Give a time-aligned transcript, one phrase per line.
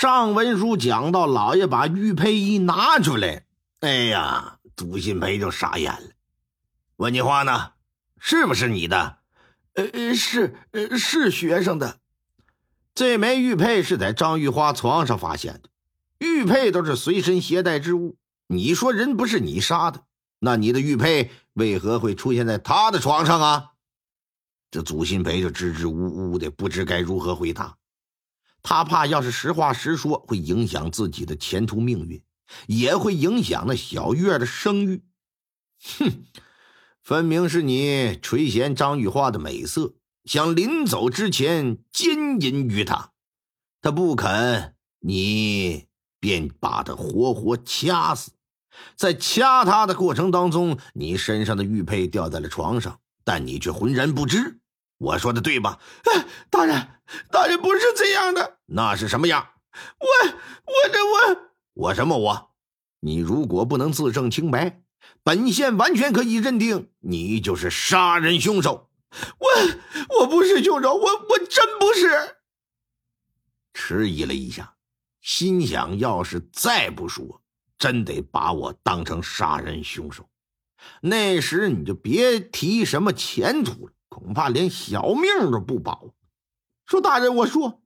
[0.00, 3.42] 上文书讲到，老爷把玉佩一拿出来，
[3.80, 6.10] 哎呀，祖新培就傻眼了。
[6.98, 7.72] 问你话呢，
[8.20, 9.18] 是不是你的？
[9.74, 11.98] 呃，是，呃，是学生的。
[12.94, 15.68] 这枚玉佩是在张玉花床上发现的。
[16.18, 20.04] 玉佩都是随身携带之物，你说人不是你杀的，
[20.38, 23.72] 那你的玉佩为何会出现在他的床上啊？
[24.70, 27.74] 这祖新培就支支吾吾的，不知该如何回答。
[28.68, 32.22] 他怕要是实话实说，会影响自己的前途命运，
[32.66, 35.02] 也会影响那小月的声誉。
[35.96, 36.24] 哼，
[37.02, 39.94] 分明是你垂涎张玉花的美色，
[40.26, 43.12] 想临走之前奸淫于她，
[43.80, 45.86] 她不肯，你。
[46.20, 48.32] 便把他活活掐死，
[48.96, 54.58] 在掐他的过程当中，你身上的玉佩掉在了床上，但你却浑然不知。
[54.98, 55.78] 我说的对吧？
[56.04, 56.88] 哎，大人，
[57.30, 58.58] 大人不是这样的。
[58.66, 59.48] 那是什么样？
[59.98, 60.06] 我，
[60.66, 62.50] 我这我我什么我？
[63.00, 64.82] 你如果不能自证清白，
[65.22, 68.90] 本县完全可以认定你就是杀人凶手。
[69.38, 72.36] 我我不是凶手，我我真不是。
[73.72, 74.74] 迟疑了一下。
[75.20, 77.42] 心想，要是再不说，
[77.76, 80.28] 真得把我当成杀人凶手，
[81.02, 86.14] 那时你就别提什么前途了，恐怕连小命都不保。
[86.86, 87.82] 说大人，我说，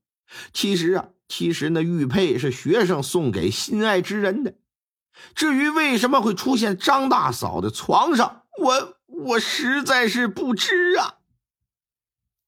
[0.53, 4.55] 其实啊，其实那玉佩是学生送给心爱之人的。
[5.35, 11.19] 至于为什么会出现张大嫂的床上，我我实在是不知啊。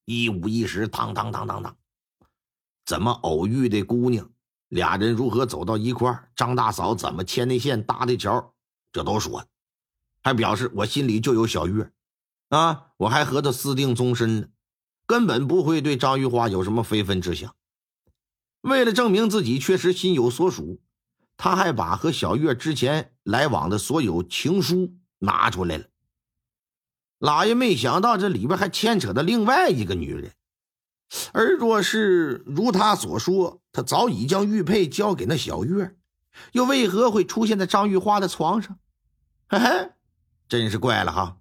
[0.06, 1.76] 一五一十，当当当当当，
[2.86, 4.30] 怎么偶遇的姑娘？
[4.68, 6.30] 俩人如何走到一块儿？
[6.34, 8.54] 张大嫂怎么牵的线搭的桥？
[8.92, 9.46] 这都说，
[10.22, 11.92] 还表示我心里就有小月，
[12.54, 14.46] 啊，我还和他私定终身呢，
[15.06, 17.54] 根本不会对张玉花有什么非分之想。
[18.60, 20.80] 为了证明自己确实心有所属，
[21.36, 25.84] 他还把和小月之前来往的所有情书拿出来了。
[27.18, 30.32] 老爷没想到这里边还牵扯到另外一个女人。
[31.32, 35.94] 而若是如他所说，他早已将玉佩交给那小月，
[36.52, 38.78] 又为何会出现在张玉花的床上？
[39.48, 39.92] 嘿嘿，
[40.48, 41.36] 真是怪了哈！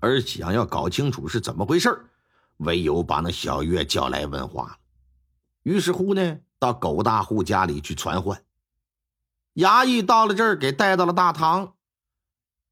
[0.00, 2.06] 而想要搞清楚是怎么回事
[2.56, 4.76] 唯有把那小月叫来问话了。
[5.62, 8.42] 于是乎呢，到狗大户家里去传唤。
[9.54, 11.74] 衙役到了这儿，给带到了大堂。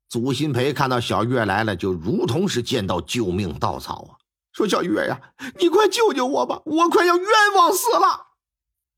[0.08, 4.10] 祖新培看到小月来了，就如同是见到救命稻草啊！
[4.52, 5.20] 说小月呀，
[5.58, 8.28] 你快救救我吧，我快要冤枉死了。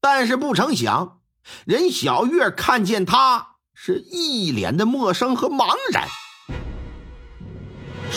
[0.00, 1.20] 但是不成想，
[1.64, 6.06] 人小月看见他是一脸的陌生和茫然。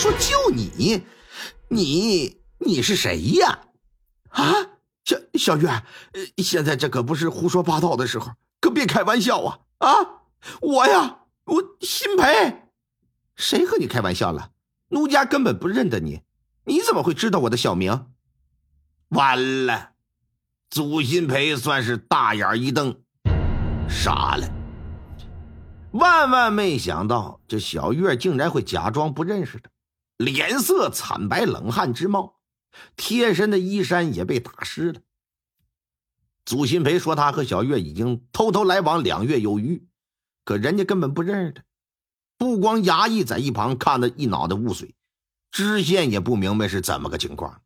[0.04, 1.02] 说救你，
[1.70, 3.58] 你你是谁呀？
[4.32, 4.54] 啊，
[5.06, 5.70] 小小月，
[6.40, 9.60] 现在这可不是胡说八道的时候，可别开玩笑啊！
[9.78, 9.92] 啊，
[10.60, 12.64] 我呀，我辛培，
[13.38, 14.50] 谁和你开玩笑了？
[14.90, 16.22] 奴家根本不认得你。
[16.66, 18.08] 你怎么会知道我的小名？
[19.08, 19.92] 完了，
[20.70, 22.94] 祖新培算是大眼一瞪，
[23.88, 24.46] 傻了。
[25.94, 29.70] 万万没想到，这小月竟然会假装不认识他，
[30.18, 32.40] 脸色惨白，冷汗直冒，
[32.96, 35.02] 贴身的衣衫也被打湿了。
[36.46, 39.88] 祖新培说，他和小月已经偷偷来往两月有余，
[40.44, 41.64] 可人家根本不认识他。
[42.38, 44.96] 不光衙役在一旁看得一脑袋雾水。
[45.52, 47.62] 知县也不明白是怎么个情况，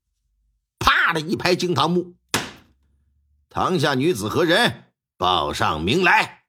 [0.77, 2.15] 啪的一拍惊堂木，
[3.49, 4.91] 堂下女子何人？
[5.15, 6.43] 报上名来。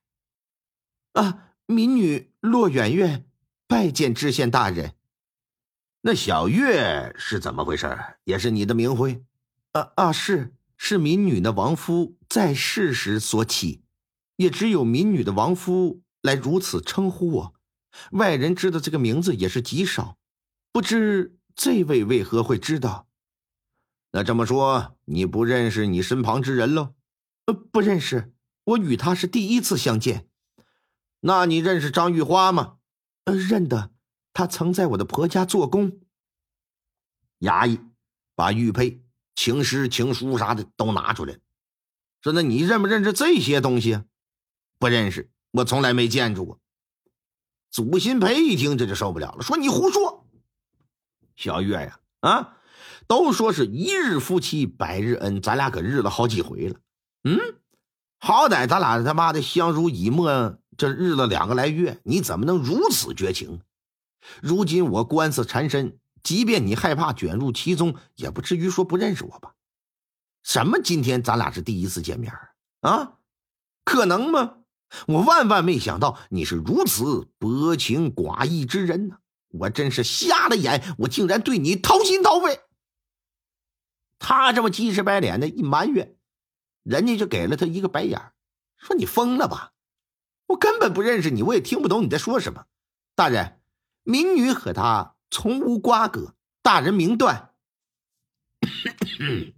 [1.12, 3.25] 啊，民女骆媛媛
[3.66, 4.97] 拜见知县大人。
[6.08, 7.94] 那小月是怎么回事？
[8.24, 9.22] 也是你的名讳？
[9.72, 13.82] 啊啊，是是民女的亡夫在世时所起，
[14.36, 17.54] 也只有民女的亡夫来如此称呼我，
[18.12, 20.16] 外人知道这个名字也是极少。
[20.72, 23.06] 不知这位为何会知道？
[24.12, 26.94] 那这么说，你不认识你身旁之人喽？
[27.44, 28.32] 呃，不认识，
[28.64, 30.26] 我与他是第一次相见。
[31.20, 32.76] 那你认识张玉花吗？
[33.25, 33.90] 呃，认得，
[34.32, 36.00] 他曾在我的婆家做工。
[37.40, 37.80] 衙役
[38.34, 39.02] 把玉佩、
[39.34, 41.38] 情诗、情书啥的都拿出来，
[42.20, 44.02] 说：“那你认不认识这些东西？”
[44.78, 46.60] 不认识，我从来没见着过。
[47.70, 50.26] 祖新培一听，这就受不了了，说：“你胡说！”
[51.36, 52.56] 小月呀，啊，
[53.06, 56.80] 都说是一日夫妻百日恩，咱俩可日了好几回了。
[57.22, 57.38] 嗯，
[58.19, 63.60] 好歹咱俩他妈的相濡以沫，这日了两个来月，你怎么能如此绝情？
[64.43, 69.55] 如今我官司缠身，即便你害怕卷入其中，也不至于说不认识我吧？
[70.43, 70.81] 什么？
[70.82, 72.32] 今天咱俩是第一次见面
[72.81, 73.19] 啊，
[73.85, 74.59] 可能吗？
[75.06, 79.19] 我万万没想到你是如此薄情寡义之人呢！
[79.50, 82.61] 我真是瞎了眼，我竟然对你掏心掏肺。
[84.19, 86.17] 他这么急赤白脸的一埋怨，
[86.82, 88.32] 人家就给了他一个白眼
[88.79, 89.73] 说：“你疯了吧？
[90.47, 92.64] 我根本不认识你，我也听不懂你在说什么。”
[93.14, 93.57] 大人，
[94.08, 97.52] 民女和他从无瓜葛，大人明断。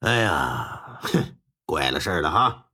[0.00, 1.00] 哎呀，
[1.64, 2.66] 怪了事儿了哈！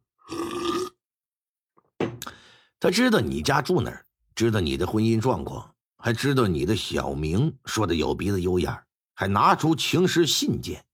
[2.81, 10.87] 他知道你家住哪儿，知道你的婚姻状况，还知道你的小名说的有鼻子有眼还拿出情诗信件。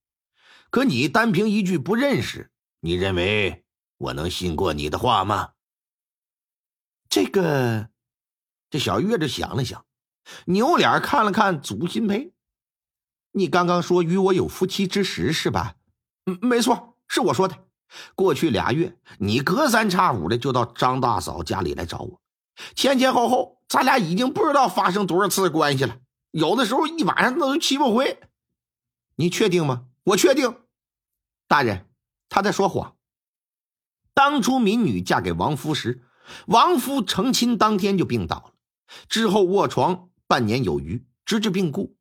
[0.69, 2.51] 可你单凭一句不认识，
[2.81, 3.63] 你认为
[3.95, 5.53] 我能信过你的话吗？
[7.07, 7.89] 这个，
[8.71, 9.85] 这小月子想了想，
[10.45, 12.31] 扭脸看了看祖新培。
[13.33, 15.75] 你刚刚说与我有夫妻之实是吧？
[16.25, 17.65] 嗯，没错，是我说的。
[18.15, 22.21] 过去俩月，你隔三差五的就到张大嫂家里来找我，
[22.73, 25.97] 前前后后，咱俩已经不知道发生多少次关系了。
[26.31, 28.21] 有的时候一晚上都七八回。
[29.15, 29.87] 你确定吗？
[30.05, 30.61] 我确定。
[31.49, 31.89] 大人，
[32.29, 32.95] 他在说谎。
[34.13, 36.03] 当初民女嫁给王夫时，
[36.47, 38.53] 王夫成亲当天就病倒了，
[39.07, 41.95] 之后卧床半年有余，直至病故。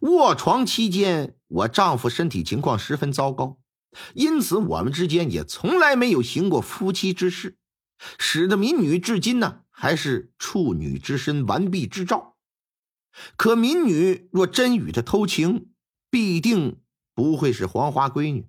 [0.00, 3.58] 卧床期间，我丈夫身体情况十分糟糕。
[4.14, 7.56] 因此，我们之间也从来没有行过夫妻之事，
[8.18, 12.36] 使得民女至今呢还是处女之身、完璧之兆。
[13.36, 15.70] 可民女若真与他偷情，
[16.10, 16.80] 必定
[17.14, 18.46] 不会是黄花闺女。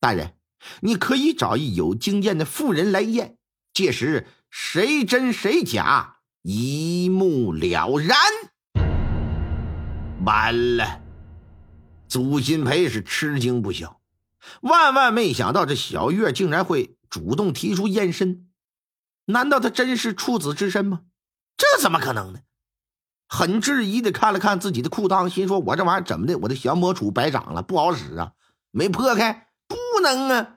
[0.00, 0.34] 大人，
[0.80, 3.36] 你可以找一有经验的妇人来验，
[3.72, 8.16] 届时谁真谁假一目了然。
[10.24, 11.02] 完了，
[12.08, 14.00] 祖新培是吃惊不小。
[14.62, 18.48] 万万没想到，这小月竟然会主动提出验身。
[19.26, 21.02] 难道他真是处子之身吗？
[21.56, 22.40] 这怎么可能呢？
[23.28, 26.36] 很质疑的看了看自己的裤裆，心说：“我这玩意儿怎么的？
[26.38, 28.32] 我的降魔杵白长了，不好使啊！
[28.72, 30.56] 没破开，不能啊！”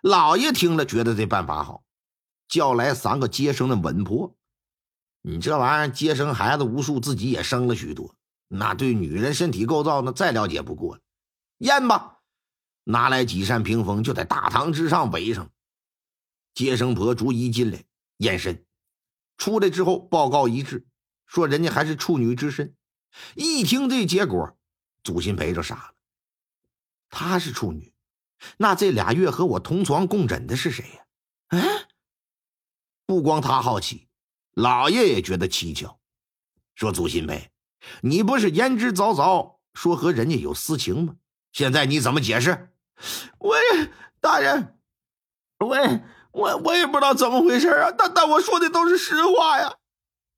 [0.00, 1.82] 老爷听了，觉得这办法好，
[2.48, 4.37] 叫来三个接生的稳婆。
[5.22, 8.14] 你这玩意儿接生孩子无数，自己也生了许多，
[8.48, 11.02] 那对女人身体构造那再了解不过了。
[11.58, 12.14] 验吧。
[12.84, 15.50] 拿来几扇屏风，就在大堂之上围上。
[16.54, 17.84] 接生婆逐一进来
[18.16, 18.64] 验身，
[19.36, 20.86] 出来之后报告一致，
[21.26, 22.74] 说人家还是处女之身。
[23.34, 24.56] 一听这结果，
[25.04, 25.94] 祖新培就傻了。
[27.10, 27.92] 她是处女，
[28.56, 31.04] 那这俩月和我同床共枕的是谁呀？
[31.48, 31.88] 哎，
[33.04, 34.07] 不光他好奇，
[34.58, 35.98] 老爷也觉得蹊跷。
[36.74, 37.50] 说祖新培，
[38.02, 41.14] 你不是言之凿凿说和人家有私情吗？
[41.52, 42.70] 现在你怎么解释？
[43.38, 43.56] 我
[44.20, 44.76] 大人，
[45.60, 45.76] 我
[46.32, 47.92] 我我也不知道怎么回事啊！
[47.96, 49.76] 但但我说的都是实话呀。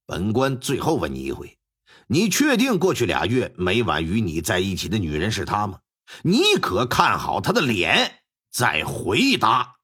[0.06, 1.58] 本官最后问你一回，
[2.06, 5.80] 你确定过去俩月每晚与你在一起的女人是她吗？
[6.22, 9.76] 你可看好她的脸，再回答。